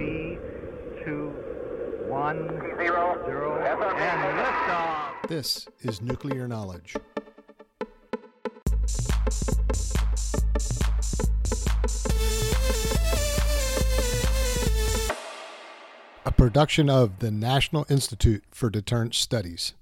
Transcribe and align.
three, 0.00 0.38
two, 1.04 1.28
one, 2.08 2.48
zero, 2.78 3.20
zero, 3.26 3.58
and 3.62 4.38
liftoff. 4.38 5.28
This 5.28 5.68
is 5.80 6.00
Nuclear 6.00 6.48
Knowledge. 6.48 6.96
A 16.24 16.32
production 16.32 16.88
of 16.88 17.18
the 17.18 17.30
National 17.30 17.84
Institute 17.90 18.44
for 18.50 18.70
Deterrent 18.70 19.14
Studies. 19.14 19.74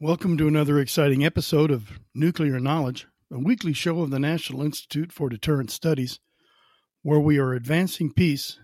Welcome 0.00 0.36
to 0.36 0.48
another 0.48 0.78
exciting 0.78 1.24
episode 1.24 1.70
of 1.70 1.98
Nuclear 2.14 2.60
Knowledge, 2.60 3.06
a 3.32 3.38
weekly 3.38 3.72
show 3.72 4.02
of 4.02 4.10
the 4.10 4.18
National 4.18 4.60
Institute 4.60 5.12
for 5.12 5.30
Deterrent 5.30 5.70
Studies, 5.70 6.20
where 7.00 7.20
we 7.20 7.38
are 7.38 7.54
advancing 7.54 8.12
peace, 8.12 8.58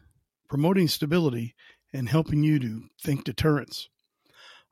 promoting 0.49 0.89
stability, 0.89 1.55
and 1.93 2.09
helping 2.09 2.43
you 2.43 2.59
to 2.59 2.83
think 3.01 3.25
deterrence. 3.25 3.89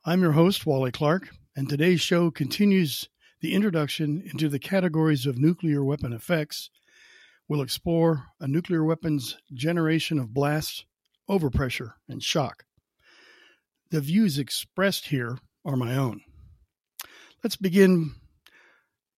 I'm 0.05 0.21
your 0.21 0.33
host, 0.33 0.65
Wally 0.65 0.91
Clark, 0.91 1.29
and 1.55 1.69
today's 1.69 2.01
show 2.01 2.31
continues 2.31 3.09
the 3.41 3.53
introduction 3.53 4.23
into 4.25 4.49
the 4.49 4.59
categories 4.59 5.25
of 5.25 5.37
nuclear 5.37 5.83
weapon 5.83 6.13
effects. 6.13 6.69
We'll 7.47 7.61
explore 7.61 8.25
a 8.39 8.47
nuclear 8.47 8.83
weapon's 8.83 9.37
generation 9.53 10.19
of 10.19 10.33
blast, 10.33 10.85
overpressure, 11.29 11.93
and 12.07 12.21
shock. 12.21 12.65
The 13.89 14.01
views 14.01 14.37
expressed 14.37 15.07
here 15.07 15.37
are 15.63 15.77
my 15.77 15.95
own. 15.95 16.21
Let's 17.43 17.55
begin 17.55 18.15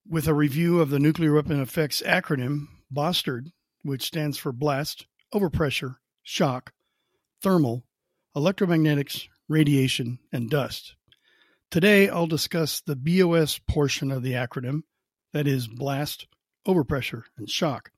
with 0.08 0.28
a 0.28 0.34
review 0.34 0.82
of 0.82 0.90
the 0.90 1.00
nuclear 1.00 1.34
weapon 1.34 1.62
effects 1.62 2.02
acronym, 2.06 2.68
BOSTERD, 2.92 3.52
which 3.84 4.04
stands 4.04 4.38
for 4.38 4.52
blast, 4.52 5.06
overpressure, 5.34 5.96
shock, 6.30 6.74
thermal, 7.42 7.84
electromagnetics, 8.38 9.28
radiation, 9.48 10.20
and 10.32 10.48
dust. 10.48 10.94
Today, 11.72 12.08
I'll 12.08 12.28
discuss 12.28 12.82
the 12.82 12.96
BOS 12.96 13.60
portion 13.68 14.12
of 14.12 14.22
the 14.22 14.34
acronym, 14.34 14.82
that 15.34 15.48
is, 15.48 15.68
blast, 15.68 16.28
overpressure, 16.68 17.24
and 17.36 17.50
shock. 17.50 17.90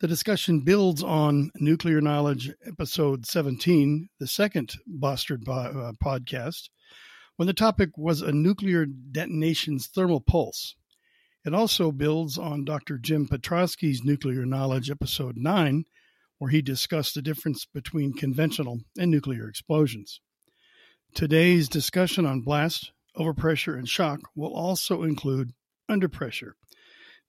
The 0.00 0.08
discussion 0.08 0.62
builds 0.62 1.04
on 1.04 1.52
Nuclear 1.54 2.00
Knowledge 2.00 2.50
Episode 2.66 3.26
17, 3.26 4.08
the 4.18 4.26
second 4.26 4.74
BOSTERD 4.84 5.48
uh, 5.48 5.92
podcast, 6.04 6.68
when 7.36 7.46
the 7.46 7.54
topic 7.54 7.90
was 7.96 8.22
a 8.22 8.32
nuclear 8.32 8.86
detonation's 8.86 9.86
thermal 9.86 10.20
pulse. 10.20 10.74
It 11.44 11.54
also 11.54 11.92
builds 11.92 12.38
on 12.38 12.64
Dr. 12.64 12.98
Jim 12.98 13.28
Petrosky's 13.28 14.02
Nuclear 14.02 14.44
Knowledge 14.44 14.90
Episode 14.90 15.36
9, 15.36 15.84
where 16.38 16.50
he 16.50 16.62
discussed 16.62 17.14
the 17.14 17.22
difference 17.22 17.64
between 17.64 18.12
conventional 18.12 18.80
and 18.98 19.10
nuclear 19.10 19.48
explosions. 19.48 20.20
Today's 21.14 21.68
discussion 21.68 22.26
on 22.26 22.42
blast, 22.42 22.92
overpressure, 23.16 23.78
and 23.78 23.88
shock 23.88 24.20
will 24.34 24.54
also 24.54 25.02
include 25.02 25.52
underpressure. 25.90 26.52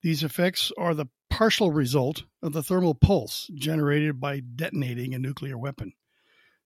These 0.04 0.24
effects 0.24 0.72
are 0.78 0.94
the 0.94 1.08
partial 1.30 1.72
result 1.72 2.24
of 2.42 2.54
the 2.54 2.64
thermal 2.64 2.96
pulse 2.96 3.50
generated 3.56 4.20
by 4.20 4.42
detonating 4.42 5.14
a 5.14 5.20
nuclear 5.20 5.58
weapon. 5.58 5.94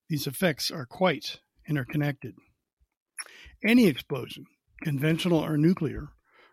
These 0.08 0.26
effects 0.26 0.70
are 0.70 0.86
quite 0.86 1.40
interconnected. 1.68 2.34
Any 3.64 3.86
explosion, 3.86 4.46
conventional 4.82 5.38
or 5.38 5.56
nuclear, 5.56 6.08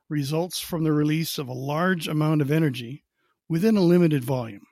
results 0.07 0.59
from 0.59 0.83
the 0.83 0.91
release 0.91 1.37
of 1.37 1.47
a 1.47 1.53
large 1.53 2.07
amount 2.07 2.41
of 2.41 2.51
energy 2.51 3.03
within 3.47 3.77
a 3.77 3.81
limited 3.81 4.23
volume. 4.23 4.65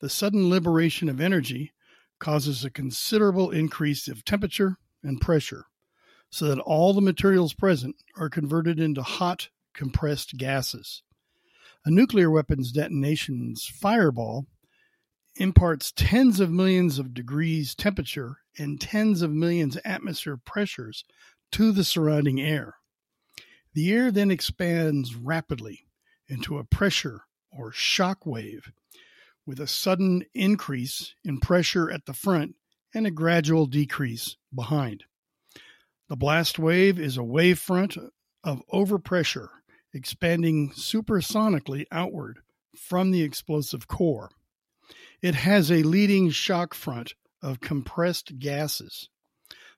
The 0.00 0.08
sudden 0.08 0.48
liberation 0.48 1.08
of 1.08 1.20
energy 1.20 1.72
causes 2.18 2.64
a 2.64 2.70
considerable 2.70 3.50
increase 3.50 4.06
of 4.08 4.24
temperature 4.24 4.76
and 5.02 5.20
pressure, 5.20 5.66
so 6.30 6.46
that 6.46 6.60
all 6.60 6.92
the 6.92 7.00
materials 7.00 7.54
present 7.54 7.96
are 8.16 8.28
converted 8.28 8.78
into 8.78 9.02
hot, 9.02 9.48
compressed 9.74 10.36
gases. 10.36 11.02
A 11.84 11.90
nuclear 11.90 12.30
weapons 12.30 12.72
detonation's 12.72 13.66
fireball 13.66 14.46
imparts 15.36 15.92
tens 15.92 16.40
of 16.40 16.50
millions 16.50 16.98
of 16.98 17.14
degrees 17.14 17.74
temperature 17.74 18.38
and 18.58 18.80
tens 18.80 19.22
of 19.22 19.32
millions 19.32 19.78
atmosphere 19.84 20.36
pressures 20.36 21.04
to 21.52 21.72
the 21.72 21.84
surrounding 21.84 22.40
air. 22.40 22.74
The 23.74 23.92
air 23.92 24.10
then 24.10 24.30
expands 24.30 25.14
rapidly 25.14 25.86
into 26.28 26.58
a 26.58 26.64
pressure 26.64 27.22
or 27.50 27.72
shock 27.72 28.26
wave 28.26 28.72
with 29.48 29.58
a 29.58 29.66
sudden 29.66 30.22
increase 30.34 31.14
in 31.24 31.40
pressure 31.40 31.90
at 31.90 32.04
the 32.04 32.12
front 32.12 32.54
and 32.94 33.06
a 33.06 33.10
gradual 33.10 33.64
decrease 33.64 34.36
behind. 34.54 35.04
The 36.10 36.16
blast 36.16 36.58
wave 36.58 36.98
is 37.00 37.16
a 37.16 37.24
wave 37.24 37.58
front 37.58 37.96
of 38.44 38.62
overpressure 38.70 39.48
expanding 39.94 40.70
supersonically 40.72 41.86
outward 41.90 42.40
from 42.76 43.10
the 43.10 43.22
explosive 43.22 43.88
core. 43.88 44.28
It 45.22 45.34
has 45.34 45.72
a 45.72 45.82
leading 45.82 46.28
shock 46.28 46.74
front 46.74 47.14
of 47.42 47.60
compressed 47.60 48.38
gases. 48.38 49.08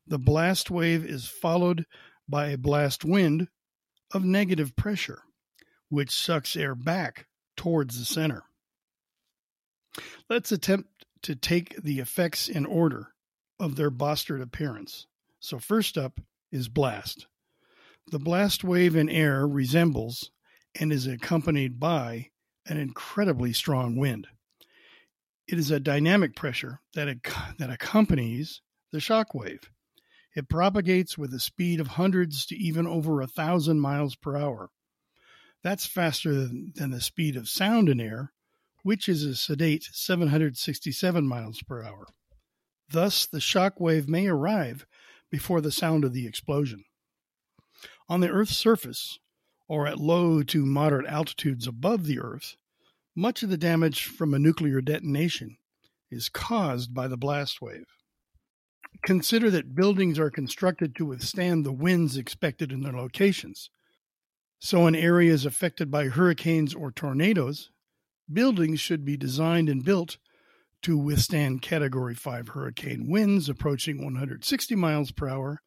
The 0.04 0.18
blast 0.18 0.68
wave 0.68 1.04
is 1.04 1.28
followed 1.28 1.86
by 2.28 2.48
a 2.48 2.58
blast 2.58 3.04
wind 3.04 3.46
of 4.12 4.24
negative 4.24 4.74
pressure, 4.74 5.22
which 5.88 6.10
sucks 6.10 6.56
air 6.56 6.74
back 6.74 7.28
towards 7.56 7.96
the 7.96 8.04
center. 8.04 8.42
Let's 10.28 10.52
attempt 10.52 11.06
to 11.22 11.34
take 11.34 11.82
the 11.82 11.98
effects 11.98 12.48
in 12.48 12.66
order 12.66 13.08
of 13.58 13.76
their 13.76 13.90
BOSTERD 13.90 14.40
appearance. 14.40 15.06
So, 15.40 15.58
first 15.58 15.98
up 15.98 16.20
is 16.50 16.68
blast. 16.68 17.26
The 18.10 18.18
blast 18.18 18.64
wave 18.64 18.96
in 18.96 19.08
air 19.08 19.46
resembles 19.46 20.30
and 20.78 20.92
is 20.92 21.06
accompanied 21.06 21.78
by 21.78 22.30
an 22.66 22.76
incredibly 22.76 23.52
strong 23.52 23.96
wind. 23.96 24.26
It 25.46 25.58
is 25.58 25.70
a 25.70 25.80
dynamic 25.80 26.36
pressure 26.36 26.80
that, 26.94 27.08
ac- 27.08 27.54
that 27.58 27.70
accompanies 27.70 28.62
the 28.92 29.00
shock 29.00 29.34
wave. 29.34 29.70
It 30.34 30.48
propagates 30.48 31.18
with 31.18 31.34
a 31.34 31.40
speed 31.40 31.80
of 31.80 31.88
hundreds 31.88 32.46
to 32.46 32.56
even 32.56 32.86
over 32.86 33.20
a 33.20 33.26
thousand 33.26 33.80
miles 33.80 34.14
per 34.14 34.36
hour. 34.36 34.70
That's 35.62 35.86
faster 35.86 36.32
than 36.32 36.90
the 36.90 37.00
speed 37.00 37.36
of 37.36 37.48
sound 37.48 37.88
in 37.88 38.00
air, 38.00 38.32
which 38.82 39.08
is 39.08 39.24
a 39.24 39.34
sedate 39.34 39.84
767 39.92 41.26
miles 41.26 41.62
per 41.62 41.82
hour. 41.82 42.06
Thus, 42.88 43.26
the 43.26 43.40
shock 43.40 43.78
wave 43.78 44.08
may 44.08 44.26
arrive 44.26 44.86
before 45.30 45.60
the 45.60 45.72
sound 45.72 46.04
of 46.04 46.12
the 46.12 46.26
explosion. 46.26 46.84
On 48.08 48.20
the 48.20 48.30
Earth's 48.30 48.56
surface, 48.56 49.18
or 49.68 49.86
at 49.86 50.00
low 50.00 50.42
to 50.42 50.66
moderate 50.66 51.06
altitudes 51.06 51.66
above 51.66 52.06
the 52.06 52.18
Earth, 52.18 52.56
much 53.14 53.42
of 53.42 53.50
the 53.50 53.56
damage 53.56 54.04
from 54.04 54.34
a 54.34 54.38
nuclear 54.38 54.80
detonation 54.80 55.56
is 56.10 56.28
caused 56.28 56.92
by 56.92 57.06
the 57.06 57.16
blast 57.16 57.62
wave. 57.62 57.86
Consider 59.02 59.50
that 59.50 59.74
buildings 59.74 60.18
are 60.18 60.30
constructed 60.30 60.96
to 60.96 61.06
withstand 61.06 61.64
the 61.64 61.72
winds 61.72 62.16
expected 62.16 62.72
in 62.72 62.80
their 62.80 62.92
locations. 62.92 63.70
So, 64.58 64.86
in 64.86 64.94
areas 64.94 65.46
affected 65.46 65.90
by 65.90 66.08
hurricanes 66.08 66.74
or 66.74 66.90
tornadoes, 66.90 67.70
buildings 68.32 68.80
should 68.80 69.04
be 69.04 69.16
designed 69.16 69.68
and 69.68 69.84
built 69.84 70.18
to 70.82 70.96
withstand 70.96 71.62
Category 71.62 72.14
5 72.14 72.48
hurricane 72.48 73.06
winds 73.08 73.48
approaching 73.48 74.02
160 74.02 74.74
miles 74.74 75.10
per 75.10 75.28
hour 75.28 75.60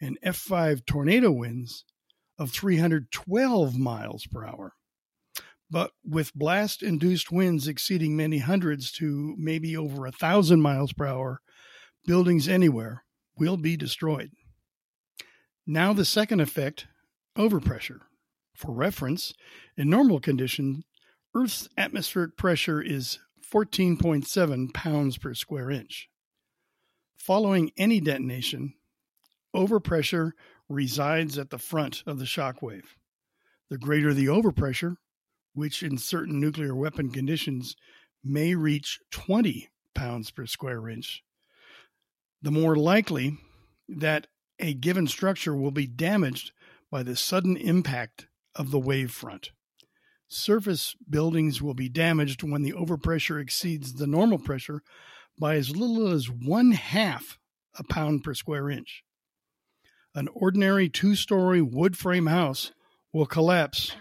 and 0.00 0.18
F5 0.24 0.84
tornado 0.86 1.30
winds 1.30 1.84
of 2.38 2.50
312 2.50 3.78
miles 3.78 4.26
per 4.26 4.44
hour. 4.46 4.72
But 5.70 5.90
with 6.04 6.34
blast 6.34 6.82
induced 6.82 7.32
winds 7.32 7.66
exceeding 7.66 8.16
many 8.16 8.38
hundreds 8.38 8.92
to 8.92 9.34
maybe 9.36 9.76
over 9.76 10.06
a 10.06 10.12
thousand 10.12 10.60
miles 10.60 10.92
per 10.92 11.06
hour, 11.06 11.40
buildings 12.06 12.48
anywhere 12.48 13.04
will 13.36 13.56
be 13.56 13.76
destroyed. 13.76 14.30
Now, 15.66 15.92
the 15.92 16.04
second 16.04 16.40
effect 16.40 16.86
overpressure. 17.36 18.00
For 18.54 18.72
reference, 18.72 19.34
in 19.76 19.90
normal 19.90 20.20
conditions, 20.20 20.84
Earth's 21.36 21.68
atmospheric 21.76 22.38
pressure 22.38 22.80
is 22.80 23.18
14.7 23.52 24.72
pounds 24.72 25.18
per 25.18 25.34
square 25.34 25.70
inch. 25.70 26.08
Following 27.18 27.72
any 27.76 28.00
detonation, 28.00 28.72
overpressure 29.54 30.32
resides 30.70 31.36
at 31.36 31.50
the 31.50 31.58
front 31.58 32.02
of 32.06 32.18
the 32.18 32.24
shock 32.24 32.62
wave. 32.62 32.96
The 33.68 33.76
greater 33.76 34.14
the 34.14 34.26
overpressure, 34.26 34.96
which 35.52 35.82
in 35.82 35.98
certain 35.98 36.40
nuclear 36.40 36.74
weapon 36.74 37.10
conditions 37.10 37.76
may 38.24 38.54
reach 38.54 38.98
20 39.10 39.68
pounds 39.94 40.30
per 40.30 40.46
square 40.46 40.88
inch, 40.88 41.22
the 42.40 42.50
more 42.50 42.76
likely 42.76 43.36
that 43.90 44.26
a 44.58 44.72
given 44.72 45.06
structure 45.06 45.54
will 45.54 45.70
be 45.70 45.86
damaged 45.86 46.52
by 46.90 47.02
the 47.02 47.14
sudden 47.14 47.58
impact 47.58 48.26
of 48.54 48.70
the 48.70 48.80
wave 48.80 49.10
front. 49.10 49.50
Surface 50.28 50.96
buildings 51.08 51.62
will 51.62 51.74
be 51.74 51.88
damaged 51.88 52.42
when 52.42 52.62
the 52.62 52.72
overpressure 52.72 53.40
exceeds 53.40 53.94
the 53.94 54.06
normal 54.06 54.38
pressure 54.38 54.82
by 55.38 55.56
as 55.56 55.76
little 55.76 56.08
as 56.08 56.30
one 56.30 56.72
half 56.72 57.38
a 57.78 57.84
pound 57.84 58.24
per 58.24 58.34
square 58.34 58.68
inch. 58.70 59.04
An 60.14 60.28
ordinary 60.34 60.88
two 60.88 61.14
story 61.14 61.60
wood 61.60 61.96
frame 61.96 62.26
house 62.26 62.72
will 63.12 63.26
collapse 63.26 63.94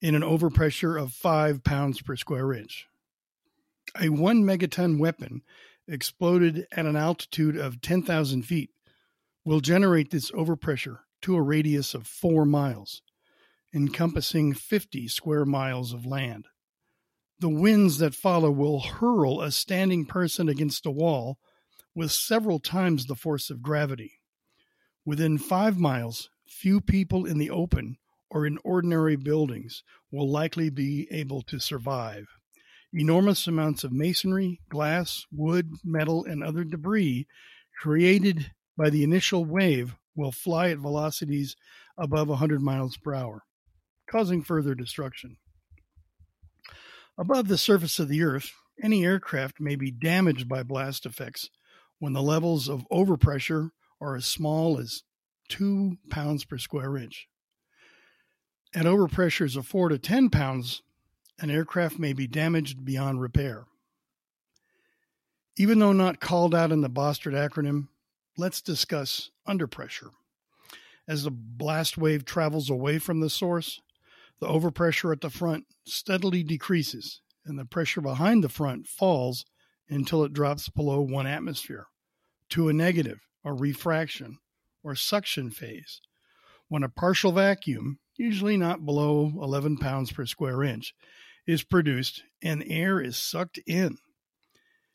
in 0.00 0.14
an 0.14 0.22
overpressure 0.22 1.00
of 1.00 1.12
5 1.12 1.62
pounds 1.62 2.00
per 2.00 2.16
square 2.16 2.52
inch. 2.52 2.86
A 4.00 4.08
1 4.08 4.42
megaton 4.42 4.98
weapon 4.98 5.42
exploded 5.86 6.66
at 6.72 6.86
an 6.86 6.96
altitude 6.96 7.56
of 7.56 7.80
10,000 7.80 8.42
feet 8.42 8.70
will 9.44 9.60
generate 9.60 10.10
this 10.10 10.30
overpressure 10.30 11.00
to 11.22 11.36
a 11.36 11.42
radius 11.42 11.92
of 11.94 12.06
4 12.06 12.46
miles, 12.46 13.02
encompassing 13.74 14.54
50 14.54 15.08
square 15.08 15.44
miles 15.44 15.92
of 15.92 16.06
land. 16.06 16.46
The 17.38 17.48
winds 17.48 17.98
that 17.98 18.14
follow 18.14 18.50
will 18.50 18.80
hurl 18.80 19.40
a 19.40 19.50
standing 19.50 20.04
person 20.04 20.48
against 20.48 20.84
a 20.86 20.90
wall 20.90 21.38
with 21.94 22.12
several 22.12 22.58
times 22.58 23.06
the 23.06 23.14
force 23.14 23.50
of 23.50 23.62
gravity. 23.62 24.20
Within 25.04 25.38
five 25.38 25.78
miles, 25.78 26.30
few 26.46 26.80
people 26.80 27.24
in 27.24 27.38
the 27.38 27.50
open 27.50 27.96
or 28.30 28.46
in 28.46 28.58
ordinary 28.62 29.16
buildings 29.16 29.82
will 30.10 30.30
likely 30.30 30.70
be 30.70 31.08
able 31.10 31.42
to 31.42 31.58
survive. 31.58 32.26
Enormous 32.92 33.46
amounts 33.46 33.84
of 33.84 33.92
masonry, 33.92 34.60
glass, 34.68 35.24
wood, 35.32 35.72
metal, 35.84 36.24
and 36.24 36.42
other 36.42 36.64
debris 36.64 37.26
created 37.80 38.52
by 38.76 38.90
the 38.90 39.02
initial 39.02 39.44
wave 39.44 39.96
will 40.14 40.32
fly 40.32 40.70
at 40.70 40.78
velocities 40.78 41.56
above 41.96 42.28
100 42.28 42.60
miles 42.60 42.96
per 42.96 43.14
hour, 43.14 43.42
causing 44.10 44.42
further 44.42 44.74
destruction. 44.74 45.36
Above 47.16 47.48
the 47.48 47.58
surface 47.58 47.98
of 47.98 48.08
the 48.08 48.22
Earth, 48.22 48.52
any 48.82 49.04
aircraft 49.04 49.60
may 49.60 49.76
be 49.76 49.90
damaged 49.90 50.48
by 50.48 50.62
blast 50.62 51.06
effects 51.06 51.50
when 51.98 52.12
the 52.12 52.22
levels 52.22 52.68
of 52.68 52.86
overpressure 52.90 53.70
are 54.00 54.16
as 54.16 54.26
small 54.26 54.78
as 54.78 55.02
2 55.48 55.98
pounds 56.08 56.44
per 56.44 56.56
square 56.56 56.96
inch. 56.96 57.28
At 58.74 58.86
overpressures 58.86 59.56
of 59.56 59.66
4 59.66 59.90
to 59.90 59.98
10 59.98 60.30
pounds, 60.30 60.82
an 61.38 61.50
aircraft 61.50 61.98
may 61.98 62.12
be 62.12 62.26
damaged 62.26 62.84
beyond 62.84 63.20
repair. 63.20 63.64
Even 65.56 65.78
though 65.78 65.92
not 65.92 66.20
called 66.20 66.54
out 66.54 66.72
in 66.72 66.80
the 66.80 66.88
BOSTERD 66.88 67.34
acronym, 67.34 67.88
let's 68.38 68.62
discuss 68.62 69.30
underpressure. 69.46 70.10
As 71.06 71.24
the 71.24 71.30
blast 71.30 71.98
wave 71.98 72.24
travels 72.24 72.70
away 72.70 72.98
from 72.98 73.20
the 73.20 73.28
source, 73.28 73.80
the 74.40 74.46
overpressure 74.46 75.12
at 75.12 75.20
the 75.20 75.30
front 75.30 75.64
steadily 75.86 76.42
decreases 76.42 77.20
and 77.44 77.58
the 77.58 77.64
pressure 77.64 78.00
behind 78.00 78.42
the 78.42 78.48
front 78.48 78.86
falls 78.86 79.44
until 79.88 80.24
it 80.24 80.32
drops 80.32 80.68
below 80.68 81.00
one 81.00 81.26
atmosphere 81.26 81.86
to 82.48 82.68
a 82.68 82.72
negative 82.72 83.18
or 83.44 83.54
rarefaction 83.54 84.38
or 84.82 84.94
suction 84.94 85.50
phase 85.50 86.00
when 86.68 86.84
a 86.84 86.88
partial 86.88 87.32
vacuum, 87.32 87.98
usually 88.16 88.56
not 88.56 88.86
below 88.86 89.32
11 89.42 89.76
pounds 89.78 90.12
per 90.12 90.24
square 90.24 90.62
inch, 90.62 90.94
is 91.46 91.64
produced 91.64 92.22
and 92.42 92.64
air 92.66 93.00
is 93.00 93.16
sucked 93.16 93.58
in. 93.66 93.98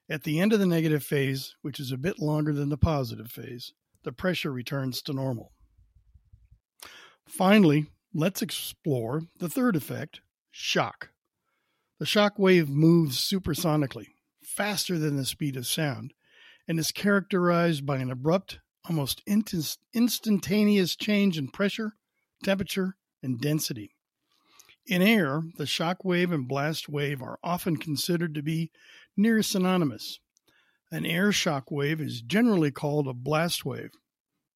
At 0.10 0.24
the 0.24 0.40
end 0.40 0.54
of 0.54 0.60
the 0.60 0.66
negative 0.66 1.04
phase, 1.04 1.56
which 1.62 1.80
is 1.80 1.92
a 1.92 1.98
bit 1.98 2.20
longer 2.20 2.54
than 2.54 2.70
the 2.70 2.78
positive 2.78 3.30
phase, 3.30 3.74
the 4.04 4.14
pressure 4.14 4.52
returns 4.52 5.02
to 5.02 5.14
normal. 5.14 5.52
Finally, 7.28 7.88
let's 8.18 8.42
explore 8.42 9.24
the 9.40 9.50
third 9.50 9.76
effect 9.76 10.22
shock. 10.50 11.10
The 12.00 12.06
shock 12.06 12.40
wave 12.40 12.70
moves 12.70 13.18
supersonically, 13.18 14.08
faster 14.42 14.98
than 14.98 15.18
the 15.18 15.26
speed 15.26 15.58
of 15.58 15.68
sound, 15.68 16.14
and 16.66 16.80
is 16.80 16.94
characterized 16.94 17.86
by 17.86 17.98
an 17.98 18.10
abrupt, 18.10 18.60
almost 18.88 19.22
instantaneous 19.94 20.96
change 20.96 21.38
in 21.38 21.50
pressure, 21.50 21.96
temperature, 22.42 22.96
and 23.22 23.40
density. 23.42 23.92
In 24.88 25.02
air, 25.02 25.42
the 25.58 25.66
shock 25.66 26.06
wave 26.06 26.32
and 26.32 26.48
blast 26.48 26.88
wave 26.88 27.22
are 27.22 27.40
often 27.44 27.76
considered 27.76 28.34
to 28.36 28.42
be 28.42 28.72
near 29.18 29.42
synonymous. 29.42 30.20
An 30.90 31.06
air 31.06 31.34
shock 31.34 31.70
wave 31.70 32.00
is 32.00 32.22
generally 32.22 32.72
called 32.72 33.08
a 33.08 33.14
blast 33.14 33.66
wave 33.66 33.92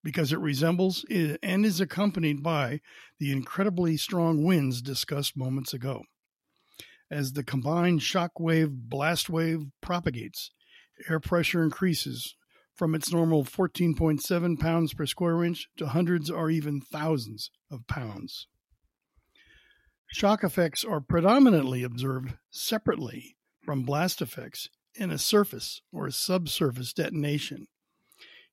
because 0.03 0.31
it 0.31 0.39
resembles 0.39 1.05
and 1.09 1.65
is 1.65 1.81
accompanied 1.81 2.41
by 2.41 2.81
the 3.19 3.31
incredibly 3.31 3.97
strong 3.97 4.43
winds 4.43 4.81
discussed 4.81 5.35
moments 5.35 5.73
ago. 5.73 6.03
As 7.11 7.33
the 7.33 7.43
combined 7.43 8.03
shock 8.03 8.39
wave 8.39 8.69
blast 8.71 9.29
wave 9.29 9.65
propagates, 9.81 10.51
air 11.09 11.19
pressure 11.19 11.63
increases 11.63 12.35
from 12.75 12.95
its 12.95 13.11
normal 13.11 13.43
14.7 13.43 14.59
pounds 14.59 14.93
per 14.93 15.05
square 15.05 15.43
inch 15.43 15.67
to 15.77 15.87
hundreds 15.87 16.29
or 16.29 16.49
even 16.49 16.79
thousands 16.79 17.51
of 17.69 17.85
pounds. 17.87 18.47
Shock 20.07 20.43
effects 20.43 20.85
are 20.85 21.01
predominantly 21.01 21.83
observed 21.83 22.35
separately 22.49 23.35
from 23.61 23.83
blast 23.83 24.21
effects 24.21 24.69
in 24.95 25.11
a 25.11 25.17
surface 25.17 25.81
or 25.91 26.09
subsurface 26.09 26.93
detonation. 26.93 27.67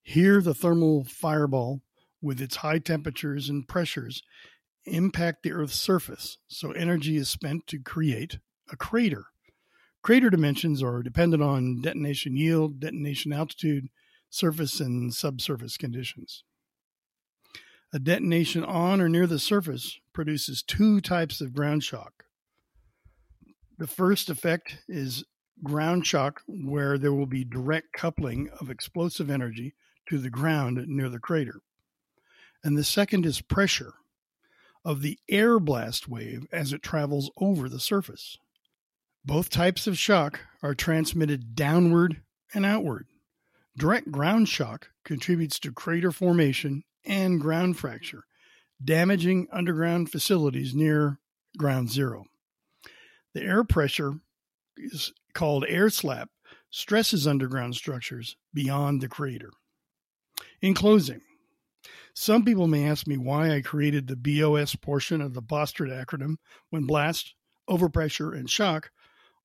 Here, 0.08 0.40
the 0.40 0.54
thermal 0.54 1.02
fireball, 1.02 1.82
with 2.22 2.40
its 2.40 2.54
high 2.54 2.78
temperatures 2.78 3.48
and 3.48 3.66
pressures, 3.66 4.22
impact 4.84 5.42
the 5.42 5.50
Earth's 5.50 5.80
surface, 5.80 6.38
so 6.46 6.70
energy 6.70 7.16
is 7.16 7.28
spent 7.28 7.66
to 7.66 7.80
create 7.80 8.38
a 8.70 8.76
crater. 8.76 9.24
Crater 10.02 10.30
dimensions 10.30 10.80
are 10.80 11.02
dependent 11.02 11.42
on 11.42 11.80
detonation 11.82 12.36
yield, 12.36 12.78
detonation 12.78 13.32
altitude, 13.32 13.88
surface 14.30 14.78
and 14.78 15.12
subsurface 15.12 15.76
conditions. 15.76 16.44
A 17.92 17.98
detonation 17.98 18.62
on 18.62 19.00
or 19.00 19.08
near 19.08 19.26
the 19.26 19.40
surface 19.40 19.98
produces 20.12 20.62
two 20.62 21.00
types 21.00 21.40
of 21.40 21.52
ground 21.52 21.82
shock. 21.82 22.26
The 23.76 23.88
first 23.88 24.30
effect 24.30 24.84
is 24.86 25.24
ground 25.64 26.06
shock, 26.06 26.42
where 26.46 26.96
there 26.96 27.12
will 27.12 27.26
be 27.26 27.42
direct 27.42 27.92
coupling 27.92 28.50
of 28.60 28.70
explosive 28.70 29.28
energy 29.28 29.74
to 30.08 30.18
the 30.18 30.30
ground 30.30 30.84
near 30.86 31.08
the 31.08 31.18
crater. 31.18 31.60
And 32.62 32.76
the 32.76 32.84
second 32.84 33.26
is 33.26 33.40
pressure 33.40 33.94
of 34.84 35.02
the 35.02 35.18
air 35.28 35.58
blast 35.58 36.08
wave 36.08 36.46
as 36.52 36.72
it 36.72 36.82
travels 36.82 37.30
over 37.38 37.68
the 37.68 37.80
surface. 37.80 38.38
Both 39.24 39.50
types 39.50 39.86
of 39.86 39.98
shock 39.98 40.40
are 40.62 40.74
transmitted 40.74 41.56
downward 41.56 42.22
and 42.54 42.64
outward. 42.64 43.06
Direct 43.76 44.10
ground 44.10 44.48
shock 44.48 44.90
contributes 45.04 45.58
to 45.60 45.72
crater 45.72 46.12
formation 46.12 46.84
and 47.04 47.40
ground 47.40 47.76
fracture, 47.76 48.24
damaging 48.82 49.48
underground 49.52 50.10
facilities 50.10 50.74
near 50.74 51.18
ground 51.58 51.90
zero. 51.90 52.24
The 53.34 53.42
air 53.42 53.64
pressure 53.64 54.14
is 54.76 55.12
called 55.34 55.64
air 55.68 55.90
slap, 55.90 56.30
stresses 56.70 57.26
underground 57.26 57.74
structures 57.74 58.36
beyond 58.54 59.00
the 59.00 59.08
crater. 59.08 59.50
In 60.66 60.74
closing, 60.74 61.20
some 62.12 62.44
people 62.44 62.66
may 62.66 62.88
ask 62.88 63.06
me 63.06 63.16
why 63.16 63.54
I 63.54 63.60
created 63.60 64.08
the 64.08 64.16
BOS 64.16 64.74
portion 64.74 65.20
of 65.20 65.32
the 65.32 65.40
BOSTERD 65.40 65.90
acronym 65.90 66.38
when 66.70 66.86
blast, 66.86 67.36
overpressure, 67.70 68.36
and 68.36 68.50
shock 68.50 68.90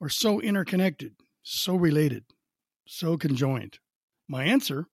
are 0.01 0.09
so 0.09 0.41
interconnected, 0.41 1.13
so 1.43 1.75
related, 1.75 2.23
so 2.87 3.17
conjoined? 3.17 3.77
My 4.27 4.45
answer 4.45 4.87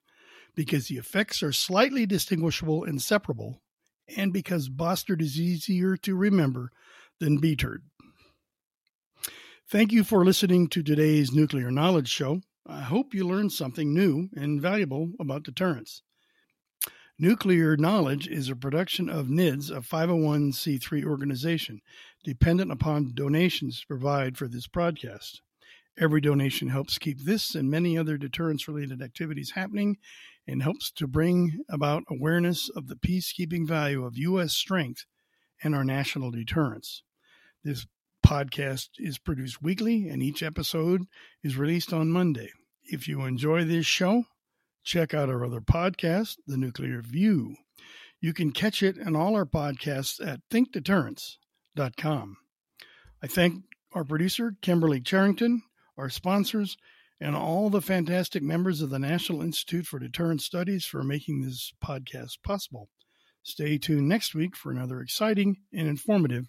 because 0.55 0.89
the 0.89 0.99
effects 0.99 1.43
are 1.43 1.51
slightly 1.51 2.05
distinguishable 2.05 2.85
and 2.85 3.01
separable, 3.01 3.63
and 4.15 4.31
because 4.31 4.69
BOSTERD 4.69 5.23
is 5.23 5.41
easier 5.41 5.97
to 5.97 6.15
remember 6.15 6.73
than 7.21 7.41
BTERD. 7.41 7.79
Thank 9.67 9.93
you 9.93 10.05
for 10.05 10.27
listening 10.27 10.69
to 10.69 10.83
today's 10.83 11.33
Nuclear 11.33 11.71
Knowledge 11.71 12.11
Show. 12.11 12.43
I 12.67 12.83
hope 12.83 13.15
you 13.15 13.27
learned 13.27 13.53
something 13.53 13.95
new 13.95 14.29
and 14.37 14.61
valuable 14.61 15.13
about 15.19 15.45
deterrence. 15.45 16.03
Nuclear 17.21 17.77
Knowledge 17.77 18.29
is 18.29 18.49
a 18.49 18.55
production 18.55 19.09
of 19.09 19.27
NIDS, 19.27 19.73
a 19.73 19.81
501c3 19.81 21.05
organization, 21.05 21.81
dependent 22.23 22.71
upon 22.71 23.11
donations 23.13 23.81
to 23.81 23.87
provide 23.89 24.39
for 24.39 24.47
this 24.47 24.69
broadcast. 24.69 25.43
Every 25.99 26.21
donation 26.21 26.69
helps 26.69 26.97
keep 26.97 27.19
this 27.19 27.57
and 27.57 27.69
many 27.69 27.99
other 27.99 28.19
deterrence 28.19 28.69
related 28.69 29.03
activities 29.03 29.51
happening 29.57 29.97
and 30.47 30.63
helps 30.63 30.93
to 30.93 31.09
bring 31.09 31.59
about 31.69 32.05
awareness 32.09 32.71
of 32.77 32.87
the 32.87 32.95
peacekeeping 32.95 33.67
value 33.67 34.05
of 34.05 34.17
U.S. 34.17 34.53
strength 34.53 35.05
and 35.61 35.75
our 35.75 35.83
national 35.83 36.31
deterrence. 36.31 37.03
This 37.65 37.85
podcast 38.25 38.91
is 38.99 39.19
produced 39.19 39.61
weekly 39.61 40.09
and 40.09 40.23
each 40.23 40.41
episode 40.41 41.03
is 41.43 41.57
released 41.57 41.93
on 41.93 42.13
Monday. 42.13 42.53
If 42.85 43.09
you 43.09 43.23
enjoy 43.23 43.65
this 43.65 43.87
show, 43.87 44.23
check 44.85 45.15
out 45.15 45.29
our 45.29 45.45
other 45.45 45.61
podcast, 45.61 46.37
The 46.47 46.57
Nuclear 46.57 47.03
View. 47.03 47.57
You 48.21 48.33
can 48.33 48.53
catch 48.53 48.83
it 48.83 48.97
and 48.97 49.17
all 49.17 49.35
our 49.37 49.47
podcasts 49.47 50.25
at 50.27 50.41
thinkdeterrence.com. 50.51 52.37
I 53.23 53.27
thank 53.27 53.65
our 53.93 54.05
producer, 54.05 54.57
Kimberly 54.61 55.01
Charrington, 55.01 55.63
our 55.97 56.11
sponsors, 56.11 56.77
and 57.21 57.35
all 57.35 57.71
the 57.71 57.83
fantastic 57.83 58.43
members 58.43 58.81
of 58.81 58.91
the 58.91 58.99
National 58.99 59.43
Institute 59.43 59.87
for 59.87 59.99
Deterrent 59.99 60.41
Studies 60.41 60.85
for 60.85 61.03
making 61.03 61.43
this 61.43 61.73
podcast 61.85 62.43
possible. 62.45 62.89
Stay 63.43 63.79
tuned 63.79 64.09
next 64.09 64.35
week 64.35 64.57
for 64.57 64.71
another 64.71 65.01
exciting 65.01 65.57
and 65.73 65.89
informative 65.89 66.47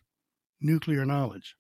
nuclear 0.62 1.06
knowledge. 1.06 1.56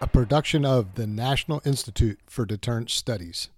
A 0.00 0.06
production 0.06 0.64
of 0.64 0.94
the 0.94 1.08
National 1.08 1.60
Institute 1.64 2.20
for 2.26 2.46
Deterrent 2.46 2.88
Studies. 2.88 3.48